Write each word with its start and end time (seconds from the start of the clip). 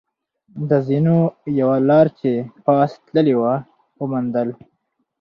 د 0.69 0.71
زینو 0.87 1.17
یوه 1.59 1.77
لار 1.89 2.07
چې 2.19 2.31
پاس 2.65 2.91
تللې 3.05 3.35
وه، 3.41 3.53
و 3.99 4.03
موندل. 4.11 4.49